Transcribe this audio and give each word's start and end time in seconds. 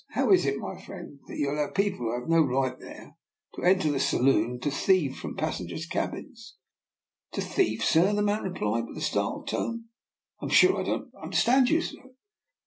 "How 0.15 0.31
is 0.31 0.47
it, 0.47 0.57
my 0.57 0.81
friend, 0.81 1.19
that 1.27 1.37
you 1.37 1.51
allow 1.51 1.69
people, 1.69 2.07
who 2.07 2.19
have 2.19 2.27
no 2.27 2.41
right 2.41 2.75
there, 2.79 3.15
to 3.53 3.61
enter 3.61 3.91
the 3.91 3.99
saloon 3.99 4.53
and 4.53 4.61
to 4.63 4.71
thieve 4.71 5.15
from, 5.17 5.35
the 5.35 5.39
passengers' 5.43 5.85
cabins? 5.85 6.55
""To 7.33 7.41
thieve, 7.41 7.83
sir!" 7.83 8.11
the 8.15 8.23
man 8.23 8.41
replied, 8.41 8.85
in 8.87 8.97
a 8.97 8.99
startled 8.99 9.47
tone:" 9.47 9.89
I'm 10.41 10.49
sure 10.49 10.79
I 10.79 10.83
don't 10.85 11.13
understand 11.13 11.69
you, 11.69 11.83
sir. 11.83 12.01